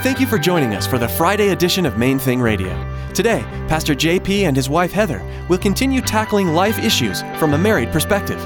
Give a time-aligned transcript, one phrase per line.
[0.00, 2.72] Thank you for joining us for the Friday edition of Main Thing Radio.
[3.14, 7.90] Today, Pastor JP and his wife Heather will continue tackling life issues from a married
[7.90, 8.40] perspective.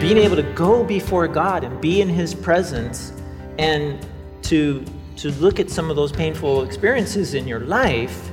[0.00, 3.12] Being able to go before God and be in His presence
[3.58, 4.06] and
[4.42, 4.84] to,
[5.16, 8.30] to look at some of those painful experiences in your life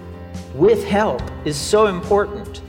[0.53, 2.61] with help is so important.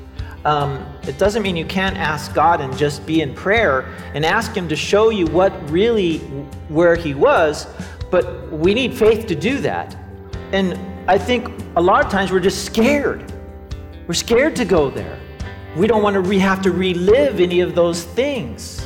[0.45, 4.55] Um, it doesn't mean you can't ask God and just be in prayer and ask
[4.55, 6.19] Him to show you what really
[6.69, 7.67] where He was,
[8.11, 9.97] but we need faith to do that.
[10.53, 10.79] And
[11.11, 13.33] I think a lot of times we're just scared.
[14.07, 15.19] We're scared to go there.
[15.77, 18.84] We don't want to re- have to relive any of those things.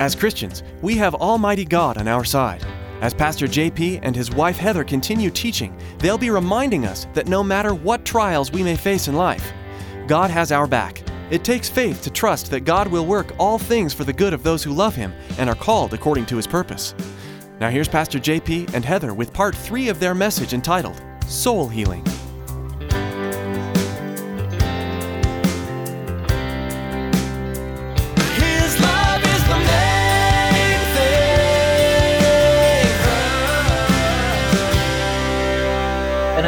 [0.00, 2.64] As Christians, we have Almighty God on our side.
[3.02, 7.44] As Pastor JP and his wife Heather continue teaching, they'll be reminding us that no
[7.44, 9.52] matter what trials we may face in life,
[10.06, 11.02] God has our back.
[11.30, 14.42] It takes faith to trust that God will work all things for the good of
[14.42, 16.94] those who love Him and are called according to His purpose.
[17.60, 22.06] Now, here's Pastor JP and Heather with part three of their message entitled Soul Healing.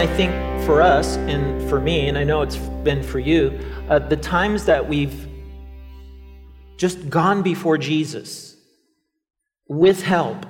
[0.03, 0.33] I think
[0.67, 3.57] for us and for me, and I know it's been for you,
[3.89, 5.29] uh, the times that we've
[6.77, 8.57] just gone before Jesus
[9.69, 10.45] with help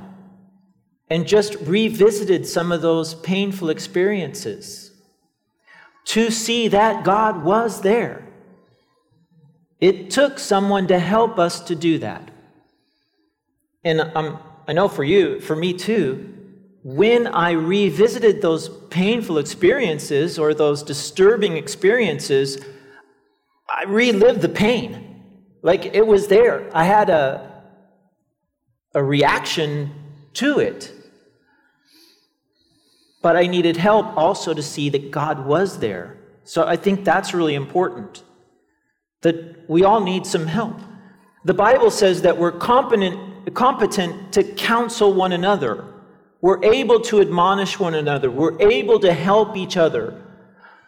[1.11, 4.91] and just revisited some of those painful experiences
[6.07, 8.27] to see that God was there.
[9.83, 12.31] It took someone to help us to do that.
[13.85, 16.42] And um, I know for you, for me too,
[16.83, 22.65] when I revisited those painful experiences or those disturbing experiences,
[23.69, 25.23] I relived the pain.
[25.63, 26.69] Like it was there.
[26.75, 27.63] I had a,
[28.95, 29.93] a reaction
[30.35, 30.93] to it.
[33.23, 36.19] But I needed help also to see that God was there.
[36.43, 38.25] So I think that's really important.
[39.21, 40.81] That we all need some help.
[41.45, 45.92] The Bible says that we're competent, competent to counsel one another.
[46.43, 48.29] We're able to admonish one another.
[48.29, 50.21] We're able to help each other.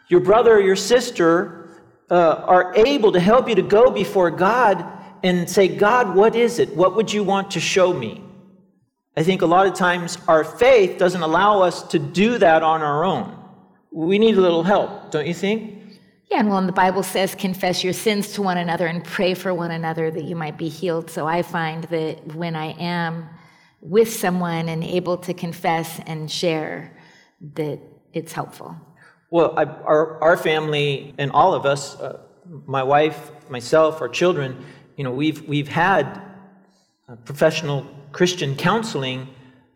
[0.09, 4.85] Your brother or your sister uh, are able to help you to go before God
[5.23, 6.75] and say, God, what is it?
[6.77, 8.21] What would you want to show me?
[9.17, 12.83] I think a lot of times our faith doesn't allow us to do that on
[12.83, 13.39] our own.
[13.93, 16.01] We need a little help, don't you think?
[16.33, 19.55] Yeah, and well, the Bible says, confess your sins to one another and pray for
[19.55, 21.11] one another that you might be healed.
[21.11, 23.29] So I find that when I am
[23.85, 26.97] with someone and able to confess and share,
[27.55, 27.79] that
[28.15, 28.75] it's helpful.
[29.31, 32.21] Well, I, our, our family and all of us, uh,
[32.67, 34.65] my wife, myself, our children,
[34.97, 36.23] you know, we've, we've had
[37.09, 39.29] uh, professional Christian counseling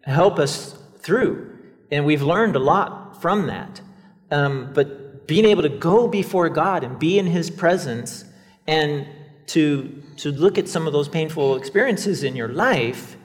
[0.05, 1.59] help us through,
[1.91, 3.83] and we've learned a lot from that.
[4.31, 8.25] Um, but being able to go before God and be in His presence
[8.67, 9.07] and
[9.49, 13.18] to, to look at some of those painful experiences in your life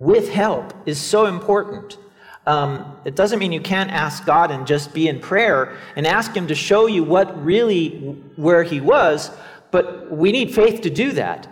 [0.00, 1.98] with help is so important.
[2.46, 6.34] Um, it doesn't mean you can't ask God and just be in prayer and ask
[6.34, 7.90] Him to show you what really
[8.34, 9.30] where He was,
[9.70, 11.46] but we need faith to do that.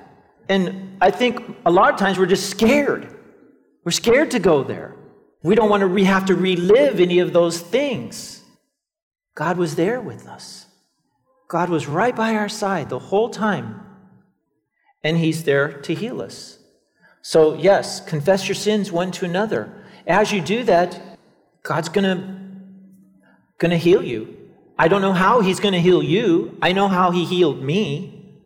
[0.48, 3.14] And I think a lot of times we're just scared.
[3.84, 4.96] We're scared to go there.
[5.42, 8.42] We don't want to re- have to relive any of those things.
[9.36, 10.66] God was there with us.
[11.48, 13.80] God was right by our side the whole time.
[15.04, 16.57] And He's there to heal us.
[17.22, 19.72] So, yes, confess your sins one to another.
[20.06, 21.00] As you do that,
[21.62, 22.38] God's gonna,
[23.58, 24.36] gonna heal you.
[24.78, 26.56] I don't know how He's gonna heal you.
[26.62, 28.40] I know how He healed me.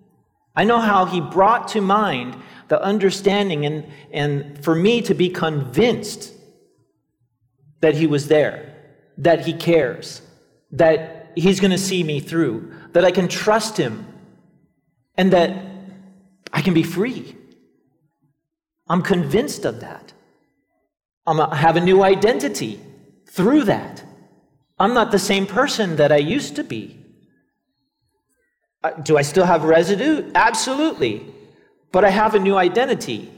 [0.57, 2.37] I know how He brought to mind
[2.69, 6.33] the understanding and, and for me to be convinced
[7.81, 8.75] that He was there,
[9.19, 10.23] that He cares,
[10.71, 14.07] that He's gonna see me through, that I can trust Him,
[15.17, 15.65] and that
[16.53, 17.37] I can be free.
[18.93, 20.13] I'm convinced of that.
[21.27, 22.79] I'm a, I have a new identity
[23.27, 24.05] through that.
[24.79, 27.03] I'm not the same person that I used to be.
[28.85, 30.31] Uh, do I still have residue?
[30.35, 31.25] Absolutely.
[31.91, 33.33] But I have a new identity.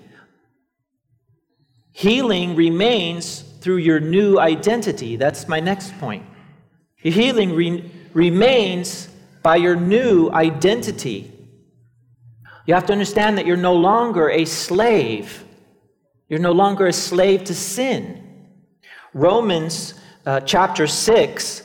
[1.93, 5.15] Healing remains through your new identity.
[5.15, 6.27] That's my next point.
[6.97, 9.09] Healing re- remains
[9.45, 11.31] by your new identity.
[12.67, 15.45] You have to understand that you're no longer a slave.
[16.29, 18.23] You're no longer a slave to sin.
[19.13, 19.95] Romans
[20.27, 21.63] uh, chapter 6,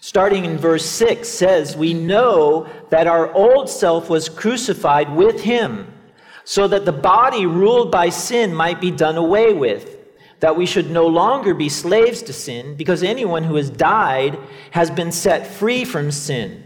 [0.00, 5.92] starting in verse 6, says, We know that our old self was crucified with him,
[6.44, 9.96] so that the body ruled by sin might be done away with,
[10.38, 14.38] that we should no longer be slaves to sin, because anyone who has died
[14.70, 16.65] has been set free from sin.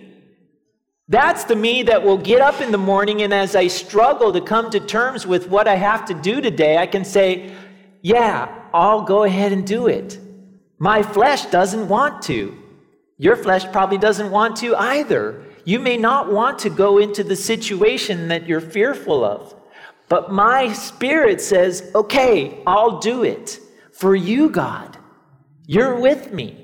[1.11, 4.39] That's the me that will get up in the morning and as I struggle to
[4.39, 7.53] come to terms with what I have to do today, I can say,
[8.01, 10.17] Yeah, I'll go ahead and do it.
[10.79, 12.57] My flesh doesn't want to.
[13.17, 15.43] Your flesh probably doesn't want to either.
[15.65, 19.53] You may not want to go into the situation that you're fearful of.
[20.07, 23.59] But my spirit says, Okay, I'll do it
[23.91, 24.97] for you, God.
[25.67, 26.61] You're with me.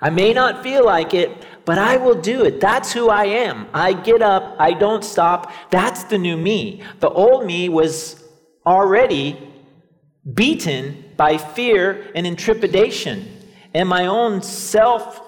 [0.00, 2.60] I may not feel like it, but I will do it.
[2.60, 3.68] That's who I am.
[3.72, 5.52] I get up, I don't stop.
[5.70, 6.82] That's the new me.
[6.98, 8.24] The old me was
[8.66, 9.38] already
[10.34, 13.24] beaten by fear and intrepidation
[13.72, 15.22] and my own self,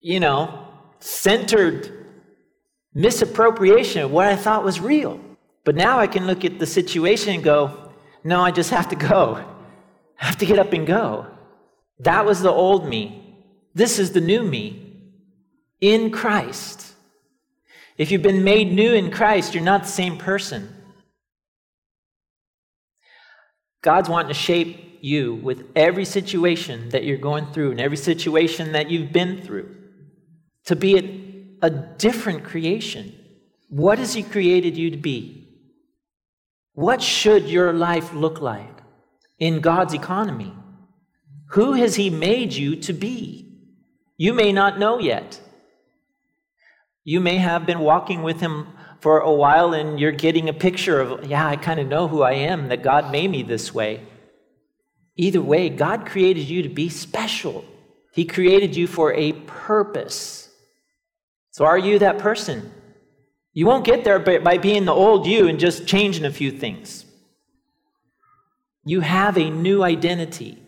[0.00, 0.68] you know,
[1.00, 2.06] centered
[2.94, 5.18] misappropriation of what I thought was real.
[5.64, 7.90] But now I can look at the situation and go,
[8.22, 9.44] no, I just have to go.
[10.20, 11.26] I have to get up and go.
[11.98, 13.34] That was the old me.
[13.74, 14.86] This is the new me
[15.80, 16.94] in Christ.
[17.96, 20.74] If you've been made new in Christ, you're not the same person.
[23.82, 28.72] God's wanting to shape you with every situation that you're going through and every situation
[28.72, 29.74] that you've been through
[30.66, 30.98] to be
[31.62, 33.14] a, a different creation.
[33.68, 35.48] What has He created you to be?
[36.74, 38.82] What should your life look like
[39.38, 40.54] in God's economy?
[41.50, 43.46] Who has He made you to be?
[44.16, 45.40] You may not know yet.
[47.10, 48.68] You may have been walking with him
[49.00, 52.22] for a while and you're getting a picture of, yeah, I kind of know who
[52.22, 54.06] I am, that God made me this way.
[55.16, 57.64] Either way, God created you to be special.
[58.12, 60.50] He created you for a purpose.
[61.50, 62.72] So, are you that person?
[63.54, 67.04] You won't get there by being the old you and just changing a few things.
[68.84, 70.62] You have a new identity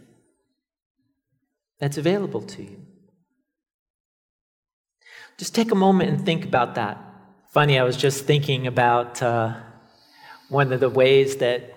[1.79, 2.92] that's available to you.
[5.39, 6.99] Just take a moment and think about that.
[7.53, 9.55] Funny, I was just thinking about uh,
[10.49, 11.75] one of the ways that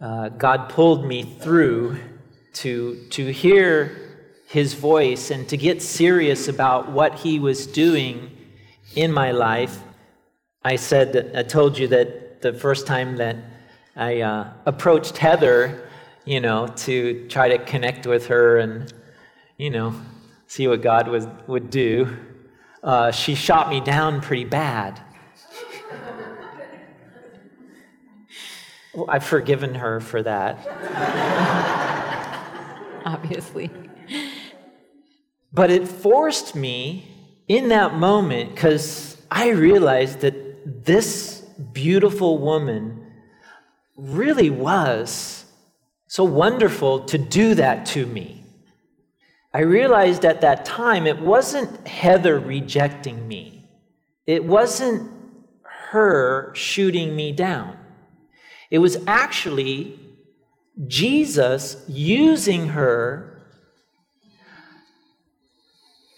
[0.00, 1.98] uh, God pulled me through
[2.54, 8.36] to, to hear his voice and to get serious about what he was doing
[8.94, 9.78] in my life.
[10.64, 13.36] I said, I told you that the first time that
[13.94, 15.88] I uh, approached Heather,
[16.24, 18.92] you know, to try to connect with her and,
[19.56, 19.94] you know,
[20.46, 22.16] see what God was, would do
[22.82, 25.00] uh, she shot me down pretty bad.
[28.94, 30.66] well, I've forgiven her for that.
[33.04, 33.70] Obviously.
[35.52, 37.08] But it forced me
[37.48, 41.40] in that moment because I realized that this
[41.72, 43.06] beautiful woman
[43.96, 45.44] really was
[46.06, 48.39] so wonderful to do that to me.
[49.52, 53.68] I realized at that time it wasn't Heather rejecting me,
[54.26, 55.10] it wasn't
[55.90, 57.76] her shooting me down.
[58.70, 59.98] It was actually
[60.86, 63.42] Jesus using her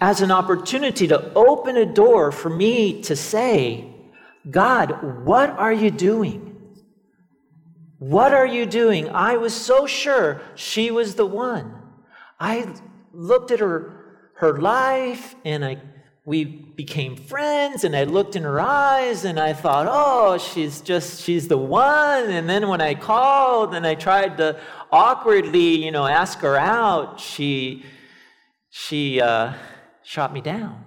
[0.02, 3.88] as an opportunity to open a door for me to say,
[4.50, 6.56] God, what are you doing?
[7.98, 9.08] What are you doing?
[9.10, 11.80] I was so sure she was the one.
[12.38, 12.74] I
[13.12, 13.98] looked at her
[14.34, 15.80] her life and I
[16.24, 21.22] we became friends and I looked in her eyes and I thought, "Oh, she's just
[21.22, 24.60] she's the one." And then when I called and I tried to
[24.92, 27.84] awkwardly, you know, ask her out, she
[28.70, 29.54] she uh,
[30.02, 30.84] shot me down.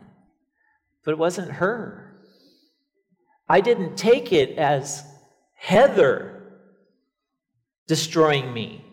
[1.04, 2.16] But it wasn't her.
[3.48, 5.04] I didn't take it as
[5.54, 6.44] Heather
[7.88, 8.84] destroying me.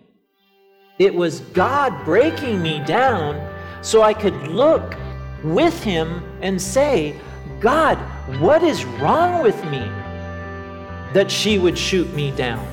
[0.98, 3.40] It was God breaking me down
[3.82, 4.94] so I could look
[5.42, 7.18] with Him and say,
[7.60, 7.96] God,
[8.40, 9.80] what is wrong with me
[11.14, 12.66] that she would shoot me down?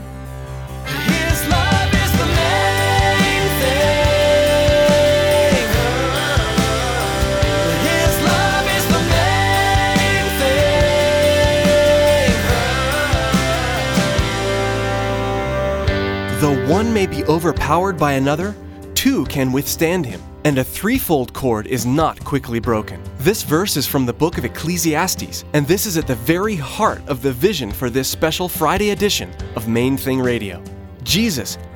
[16.89, 18.55] One may be overpowered by another,
[18.95, 22.99] two can withstand him, and a threefold cord is not quickly broken.
[23.19, 27.07] This verse is from the book of Ecclesiastes, and this is at the very heart
[27.07, 30.63] of the vision for this special Friday edition of Main Thing Radio.
[31.03, 31.59] Jesus,